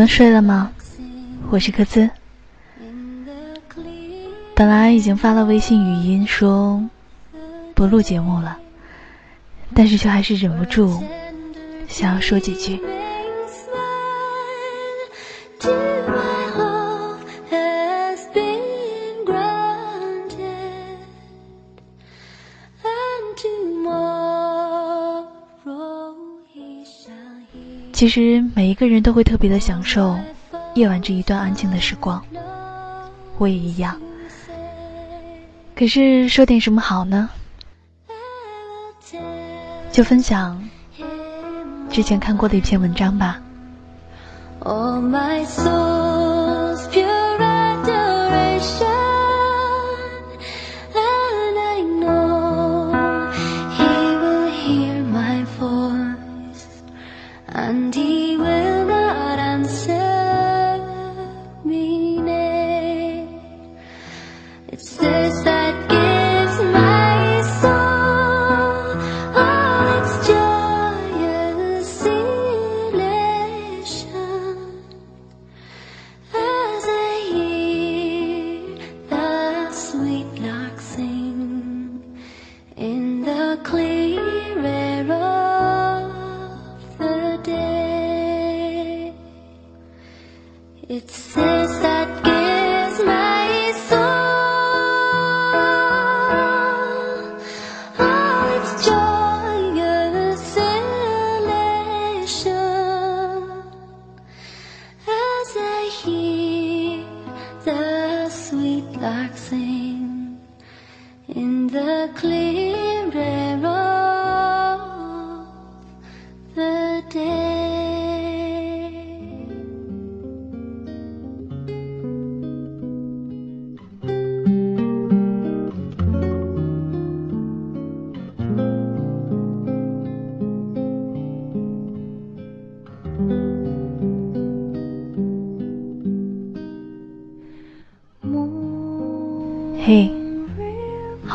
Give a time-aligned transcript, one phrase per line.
[0.00, 0.72] 你们睡了吗？
[1.50, 2.08] 我是科兹。
[4.54, 6.82] 本来已经发了微信语音说
[7.74, 8.56] 不录节目了，
[9.74, 11.04] 但是却还是忍不住
[11.86, 12.80] 想要说几句。
[28.00, 30.16] 其实每一个人都会特别的享受
[30.72, 32.24] 夜晚这一段安静的时光，
[33.36, 34.00] 我也一样。
[35.76, 37.28] 可是说点什么好呢？
[39.92, 40.66] 就分享
[41.90, 43.38] 之前看过的一篇文章吧。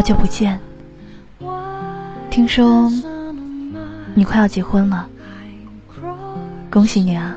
[0.00, 0.58] 好久不见。
[2.30, 2.90] 听说
[4.14, 5.06] 你快要结婚了，
[6.70, 7.36] 恭喜你啊！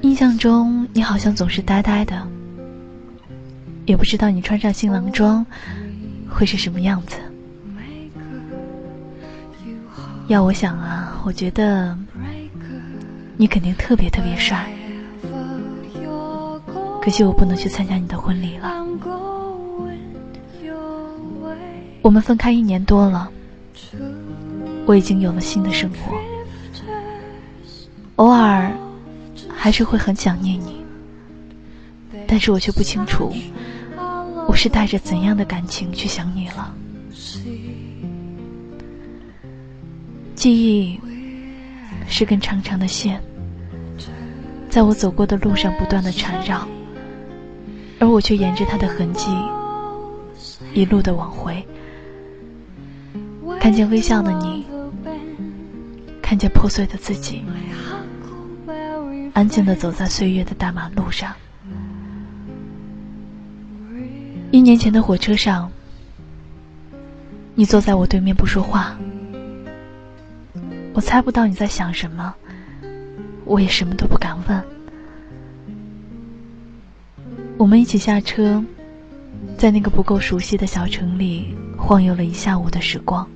[0.00, 2.26] 印象中你好像总是呆呆的，
[3.84, 5.44] 也不知道你穿上新郎装
[6.26, 7.18] 会是什么样子。
[10.28, 11.94] 要我想啊，我觉得
[13.36, 14.72] 你肯定特别特别帅。
[17.02, 18.72] 可惜我不能去参加你的婚礼了。
[22.06, 23.28] 我们分开一年多了，
[24.86, 26.16] 我已经有了新的生活，
[28.14, 28.72] 偶尔
[29.52, 30.86] 还是会很想念你，
[32.28, 33.34] 但是我却不清楚
[34.46, 36.72] 我是带着怎样的感情去想你了。
[40.36, 41.00] 记忆
[42.06, 43.20] 是根长长的线，
[44.68, 46.68] 在我走过的路上不断的缠绕。
[47.98, 49.36] 而我却沿着它的痕迹，
[50.72, 51.66] 一路的往回，
[53.66, 54.64] 看见微笑的你，
[56.22, 57.42] 看见破碎的自己，
[59.32, 61.34] 安静的走在岁月的大马路上。
[64.52, 65.68] 一年前的火车上，
[67.56, 68.96] 你坐在我对面不说话，
[70.94, 72.32] 我猜不到你在想什么，
[73.44, 74.64] 我也什么都不敢问。
[77.58, 78.64] 我们一起下车，
[79.58, 83.28] 在那个不够熟悉的小城里晃悠了一下午的时光。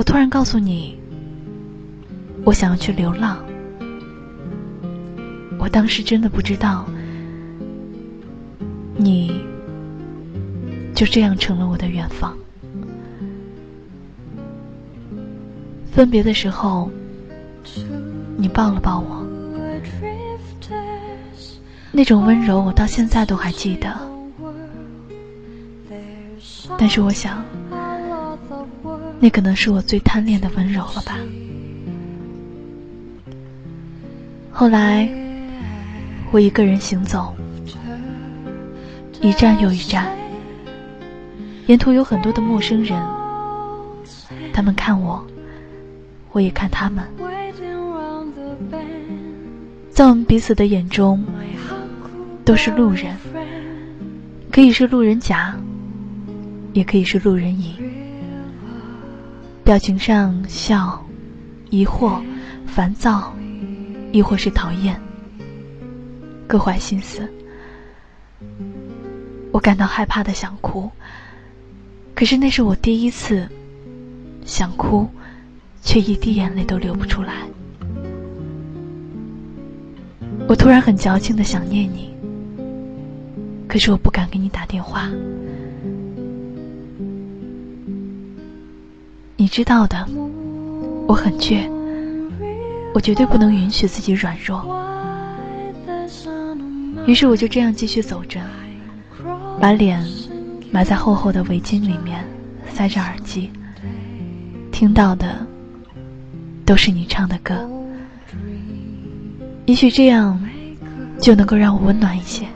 [0.00, 0.98] 我突然告诉你，
[2.42, 3.44] 我想要去流浪。
[5.58, 6.86] 我当时真的不知道，
[8.96, 9.44] 你
[10.94, 12.34] 就这样成了我的远方。
[15.92, 16.90] 分别的时候，
[18.38, 19.22] 你抱了抱我。
[21.92, 23.94] 那种温柔，我到现在都还记得。
[26.78, 27.44] 但是我想，
[29.20, 31.18] 那可能是我最贪恋的温柔了吧。
[34.50, 35.08] 后来，
[36.30, 37.34] 我一个人行走，
[39.20, 40.16] 一站又一站，
[41.66, 43.00] 沿途有很多的陌生人，
[44.52, 45.24] 他们看我，
[46.32, 47.04] 我也看他们，
[49.90, 51.22] 在我们彼此的眼中。
[52.42, 53.16] 都是路人，
[54.50, 55.54] 可以是路人甲，
[56.72, 57.76] 也可以是路人乙。
[59.70, 61.00] 表情上笑、
[61.70, 62.20] 疑惑、
[62.66, 63.32] 烦躁，
[64.10, 65.00] 亦或是讨厌，
[66.48, 67.22] 各怀心思。
[69.52, 70.90] 我感到害怕的想哭，
[72.16, 73.48] 可是那是我第一次
[74.44, 75.08] 想哭，
[75.82, 77.34] 却一滴眼泪都流不出来。
[80.48, 82.12] 我突然很矫情的想念你，
[83.68, 85.08] 可是我不敢给你打电话。
[89.40, 90.06] 你知道的，
[91.08, 91.66] 我很倔，
[92.92, 94.62] 我绝对不能允许自己软弱。
[97.06, 98.38] 于是我就这样继续走着，
[99.58, 100.06] 把脸
[100.70, 102.22] 埋在厚厚的围巾里面，
[102.68, 103.50] 塞着耳机，
[104.70, 105.46] 听到的
[106.66, 107.66] 都是你唱的歌。
[109.64, 110.38] 也许这样
[111.18, 112.46] 就能够让我温暖一些。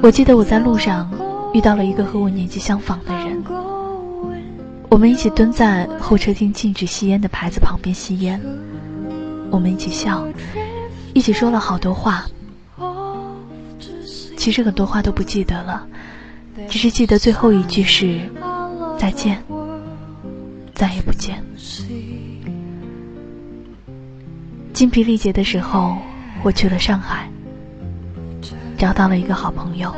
[0.00, 1.10] 我记得我在路上
[1.52, 3.44] 遇到了一个和我年纪相仿的人，
[4.88, 8.40] 我们一起蹲在候车厅禁止吸烟的牌子旁边吸烟，
[9.50, 10.26] 我们一起笑，
[11.14, 12.26] 一起说了好多话。
[14.36, 15.86] 其实很多话都不记得了，
[16.68, 18.20] 只是记得最后一句是
[18.96, 19.42] “再见，
[20.74, 21.42] 再也不见”。
[24.72, 25.98] 精疲力竭的时候，
[26.44, 27.28] 我去了上海。
[28.78, 29.92] 找到了一个好朋友，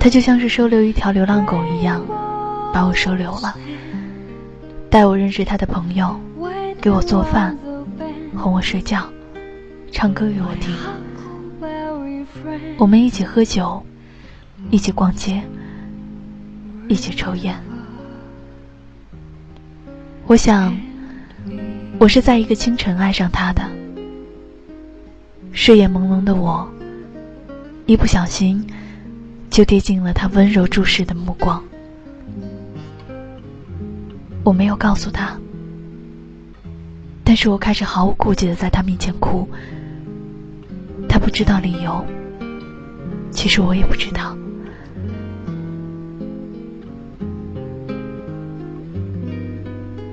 [0.00, 2.02] 他就像是收留一条流浪狗一样，
[2.72, 3.54] 把我收留了，
[4.88, 6.18] 带我认识他的朋友，
[6.80, 7.56] 给我做饭，
[8.34, 9.06] 哄我睡觉，
[9.92, 10.74] 唱歌给我听。
[12.78, 13.84] 我们一起喝酒，
[14.70, 15.42] 一起逛街，
[16.88, 17.54] 一起抽烟。
[20.26, 20.74] 我想，
[21.98, 23.62] 我是在一个清晨爱上他的，
[25.52, 26.66] 睡眼朦胧的我。
[27.88, 28.66] 一不小心，
[29.48, 31.64] 就跌进了他温柔注视的目光。
[34.44, 35.38] 我没有告诉他，
[37.24, 39.48] 但是我开始毫无顾忌的在他面前哭。
[41.08, 42.04] 他不知道理由，
[43.30, 44.36] 其实我也不知道。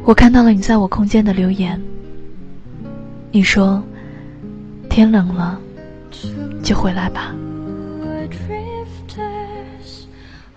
[0.05, 1.81] 我看到了你在我空间的留言，
[3.33, 3.83] 你说
[4.89, 5.59] ：“天冷了，
[6.63, 7.35] 就回来吧。”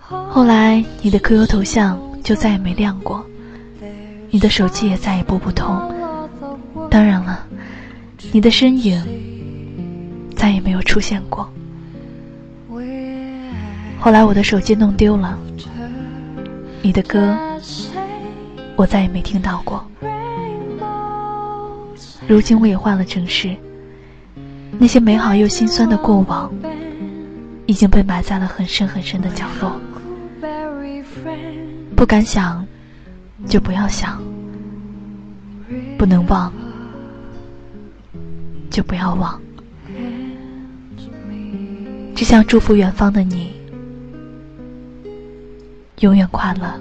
[0.09, 3.23] 后来，你的 QQ 头像就再也没亮过，
[4.31, 5.79] 你的手机也再也拨不通。
[6.89, 7.45] 当然了，
[8.31, 9.05] 你的身影
[10.35, 11.47] 再也没有出现过。
[13.99, 15.37] 后来，我的手机弄丢了，
[16.81, 17.37] 你的歌
[18.75, 19.85] 我再也没听到过。
[22.27, 23.55] 如今，我也换了城市，
[24.79, 26.51] 那些美好又心酸的过往。
[27.65, 29.79] 已经被埋在了很深很深的角落，
[31.99, 32.65] 不敢想，
[33.45, 34.17] 就不要想；
[35.97, 36.49] 不能忘，
[38.69, 39.37] 就不要忘。
[42.15, 43.51] 只想祝福远方的你，
[45.99, 46.73] 永远快乐。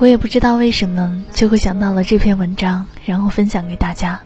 [0.00, 4.18] 我也不知道为什么就会想到了这篇文章，然后分享给大家。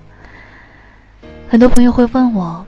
[1.48, 2.64] 很多朋友会问我，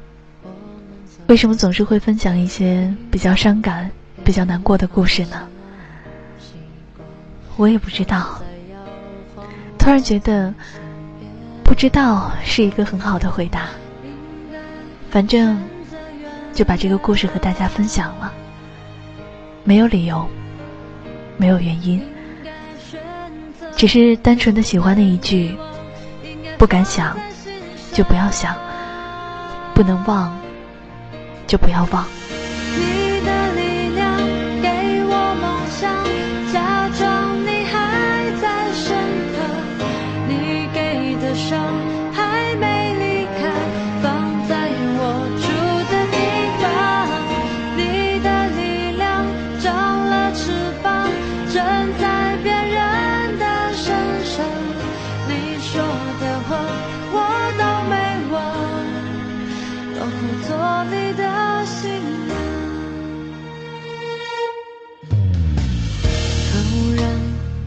[1.29, 3.89] 为什么总是会分享一些比较伤感、
[4.25, 5.47] 比较难过的故事呢？
[7.57, 8.43] 我也不知道。
[9.79, 10.53] 突然觉得，
[11.63, 13.69] 不知道是一个很好的回答。
[15.11, 15.57] 反正
[16.53, 18.33] 就把这个故事和大家分享了，
[19.63, 20.29] 没有理由，
[21.37, 22.05] 没有原因。
[23.77, 25.55] 只是单纯的喜欢那一句，
[26.57, 27.15] 不敢想，
[27.93, 28.55] 就不要想；
[29.75, 30.35] 不能忘，
[31.47, 32.05] 就不要忘。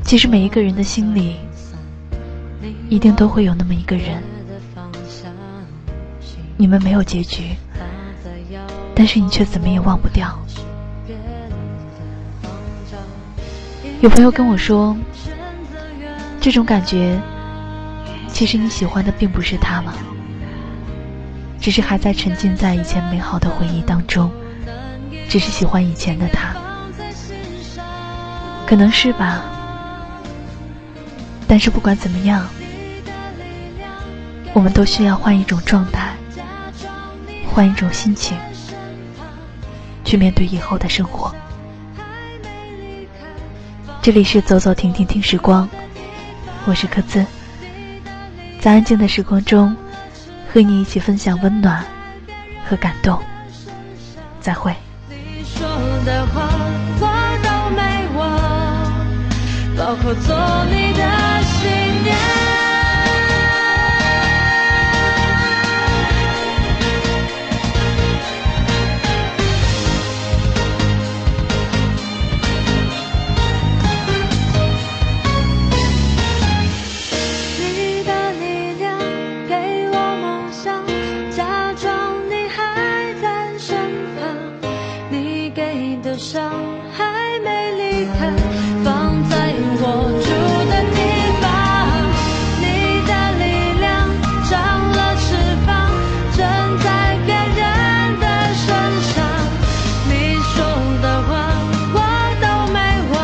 [0.09, 1.35] 其实每一个人的心里，
[2.89, 4.23] 一定都会有那么一个人，
[6.57, 7.55] 你们没有结局，
[8.95, 10.35] 但是你却怎么也忘不掉。
[14.01, 14.97] 有朋友跟我说，
[16.41, 17.15] 这种感觉，
[18.29, 19.93] 其实你喜欢的并不是他了，
[21.61, 24.31] 只是还在沉浸在以前美好的回忆当中，
[25.29, 26.55] 只是喜欢以前的他，
[28.65, 29.57] 可能是吧。
[31.49, 32.47] 但是不管怎么样。
[34.53, 36.13] 我们都需要换一种状态，
[37.53, 38.37] 换一种心情，
[40.03, 41.33] 去面对以后的生活。
[44.01, 45.69] 这里是走走停停听时光，
[46.65, 47.23] 我是柯兹，
[48.59, 49.75] 在安静的时光中，
[50.51, 51.85] 和你一起分享温暖
[52.67, 53.19] 和感动。
[54.41, 54.73] 再会。
[59.77, 61.18] 包括做你的
[86.19, 86.51] 伤
[86.91, 88.29] 还没离开，
[88.83, 89.83] 放在我
[90.19, 90.27] 住
[90.69, 90.99] 的地
[91.39, 91.43] 方。
[92.59, 92.63] 你
[93.07, 93.43] 的力
[93.79, 93.87] 量
[94.49, 94.51] 长
[94.91, 95.25] 了翅
[95.65, 95.69] 膀，
[96.35, 96.37] 站
[96.83, 96.87] 在
[97.25, 97.59] 别人
[98.19, 98.23] 的
[98.53, 98.67] 身
[99.01, 99.15] 上。
[100.09, 100.11] 你
[100.43, 100.53] 说
[101.01, 101.31] 的话
[101.95, 101.97] 我
[102.41, 102.77] 都没
[103.13, 103.17] 忘，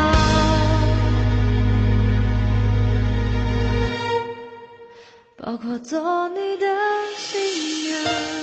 [5.35, 6.65] 包括做你的
[7.17, 7.27] 新
[7.91, 8.34] 娘。